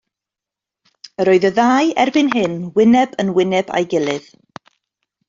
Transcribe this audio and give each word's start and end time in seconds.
Yr 1.25 1.29
oedd 1.33 1.45
y 1.49 1.51
ddau 1.59 1.91
erbyn 2.05 2.31
hyn 2.37 2.55
wyneb 2.79 3.13
yn 3.25 3.31
wyneb 3.37 3.71
a'i 3.77 3.87
gilydd. 3.93 4.31